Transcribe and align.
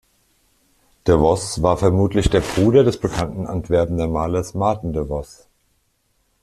De 1.05 1.13
Vos 1.19 1.61
war 1.61 1.77
vermutlich 1.77 2.31
der 2.31 2.39
Bruder 2.39 2.83
des 2.83 2.99
bekannten 2.99 3.45
Antwerpener 3.45 4.07
Malers 4.07 4.55
Marten 4.55 4.93
de 4.93 5.07
Vos. 5.07 5.47